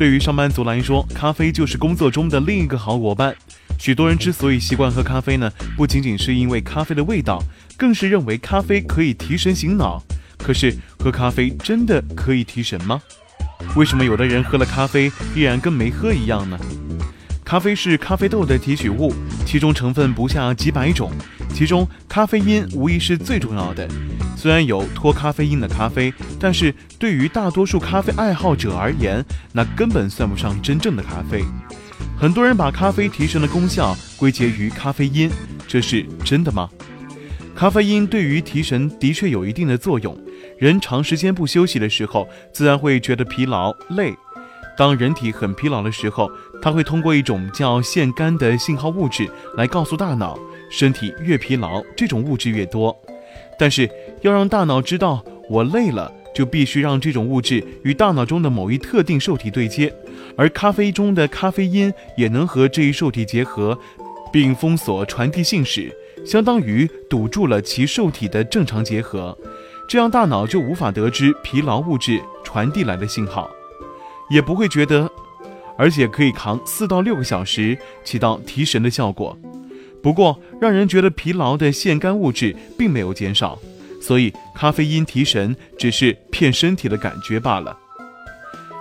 [0.00, 3.36] 对于上班族来说，咖啡就是工作中的另一个好伙伴。
[3.78, 7.42] 许多人之所以习惯喝咖啡呢，不仅仅是因为咖啡的味道，
[7.76, 10.02] 更是认为咖啡可以提神醒脑。
[10.38, 13.02] 可是，喝咖啡真的可以提神吗？
[13.76, 16.58] 为什么有的人喝了咖啡依然跟没喝一样呢？
[17.50, 19.12] 咖啡是咖啡豆的提取物，
[19.44, 21.10] 其中成分不下几百种，
[21.52, 23.88] 其中咖啡因无疑是最重要的。
[24.36, 31.42] 虽然有脱咖啡因的咖啡，但是对于大多数咖啡爱好者而言，那根本算不上真正的咖啡。
[32.16, 35.28] 很多人把咖啡提神的功效归结于咖啡因，
[35.66, 36.70] 这是真的吗？
[37.56, 40.16] 咖啡因对于提神的确有一定的作用。
[40.56, 44.14] 人长时间不休息的时候，自然会觉得疲劳累。
[44.80, 50.38] 当人体很疲劳的时候，它会通过一种叫腺苷的信号物质来告诉大脑，
[50.70, 52.98] 身体越疲劳，这种物质越多。
[53.58, 53.86] 但是
[54.22, 59.94] 要让大脑知道我累了，就必须让这种物质与大脑中的某一特定受体对接，
[60.34, 63.78] 而咖啡中的咖啡因也能和这一受体结合，
[64.32, 65.94] 并封锁传递信使，
[66.24, 69.36] 相当于堵住了其受体的正常结合，
[69.86, 73.50] 这样大脑就无法得知疲劳物质传递来的信号。
[74.30, 75.10] 也不会觉得，
[75.76, 79.36] 而且可以扛四到六个小时，起到提神的效果。
[80.02, 83.58] 不过，让人觉得疲劳的腺苷物质并没有减少，
[84.00, 87.76] 所以咖啡因提神只是骗身体的感觉罢了。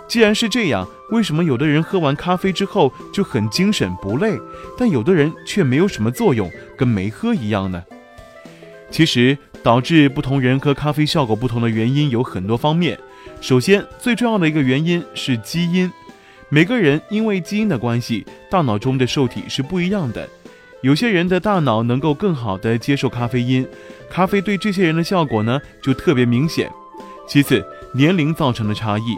[0.07, 4.39] 既然是这样，为什么有的人喝完咖啡之后就很精神不累，
[4.77, 7.83] 但有的人却没有什么作用，跟没喝一样呢？
[8.89, 12.97] 其实，导致不同人喝咖啡效果不同的原因有很多方面。
[13.41, 15.91] 首先，最重要的一个原因是基因。
[16.49, 20.27] 每个人因为基因的关系，大脑中的受体是不一样的。
[20.81, 23.65] 有些人的大脑能够更好地接受咖啡因，
[24.09, 26.69] 咖啡对这些人的效果呢就特别明显。
[27.27, 29.17] 其次，年龄造成的差异。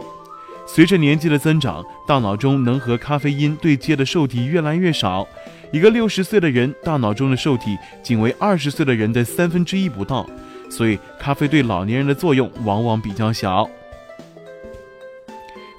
[0.66, 5.26] 随着年纪的增长，大脑中能和咖啡因对接的受体越来越少。
[5.72, 10.24] 一个六十岁的人，大脑中的受体仅为二十岁的人的三分之一不到，
[10.70, 13.68] 所以咖啡对老年人的作用往往比较小。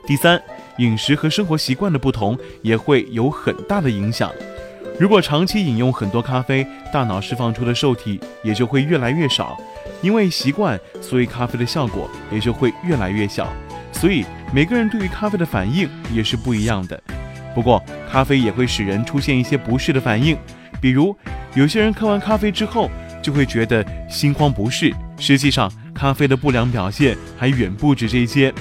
[0.05, 0.41] 第三，
[0.77, 4.29] 饮食和生活习惯的不同也会有很大的影响。
[4.99, 9.57] 如果长期饮用很多咖啡，大脑释放出的受体也就会越来越少。
[10.01, 13.47] 因为习惯，所以咖啡的效果也就会越来越小。
[13.93, 17.01] 所以每个人对于咖啡的反应也是不一样的。
[17.55, 17.81] 不过，
[18.11, 20.37] 咖啡也会使人出现一些不适的反应，
[20.81, 21.15] 比如
[21.55, 22.89] 有些人喝完咖啡之后
[23.21, 24.93] 就会觉得心慌不适。
[25.17, 28.53] 实际上，咖啡的不良表现还远不止这些。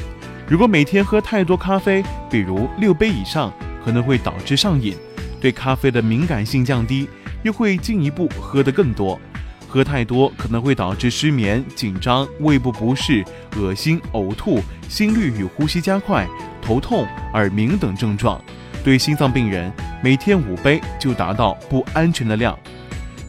[0.52, 3.50] 如果每天喝太多咖啡，比如六杯以上，
[3.82, 4.94] 可能会导致上瘾，
[5.40, 7.08] 对咖啡的敏感性降低，
[7.42, 9.18] 又会进一步喝得更多。
[9.66, 13.24] 喝太多可能会导致失眠、紧张、胃部不适、
[13.56, 16.28] 恶心、呕吐、心率与呼吸加快、
[16.60, 18.38] 头痛、耳鸣等症状。
[18.84, 19.72] 对心脏病人，
[20.04, 22.54] 每天五杯就达到不安全的量。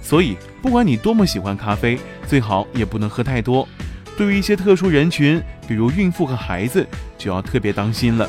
[0.01, 1.97] 所以，不管你多么喜欢咖啡，
[2.27, 3.65] 最好也不能喝太多。
[4.17, 6.85] 对于一些特殊人群，比如孕妇和孩子，
[7.23, 8.27] 就要特别当心了。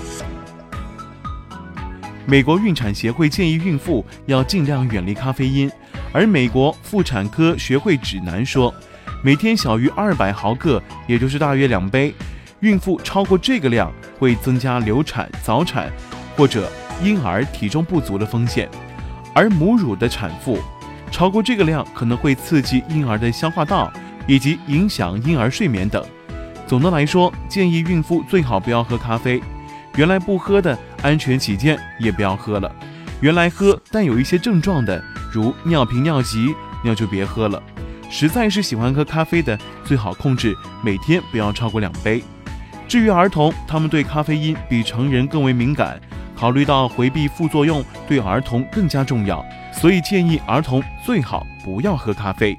[2.24, 5.68] 美国孕产协会建议孕妇要尽量远离咖啡因，
[6.12, 8.72] 而美国妇产科学会指南说，
[9.24, 12.14] 每天小于二百毫克，也就是大约两杯，
[12.60, 15.92] 孕妇超过这个量会增加流产、早产
[16.36, 16.70] 或者
[17.02, 18.68] 婴儿体重不足的风险，
[19.34, 20.58] 而母乳的产妇
[21.10, 23.92] 超过这个量可能会刺激婴儿的消化道。
[24.26, 26.02] 以及影响婴儿睡眠等。
[26.66, 29.42] 总的来说，建议孕妇最好不要喝咖啡。
[29.96, 32.74] 原来不喝的，安全起见也不要喝了。
[33.20, 37.62] 原来喝但有一些症状的，如尿频尿急，那就别喝了。
[38.10, 42.22] 实在是喜欢喝咖啡的，最好控制每天不要超过两杯。
[42.88, 46.00] 至于儿童，他们对咖啡因比成人更为敏感，
[46.34, 52.56] 考虑到回避副作用，对儿童更加重要，所以建议儿童最好不要喝咖啡。